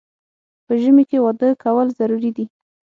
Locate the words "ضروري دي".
1.99-2.45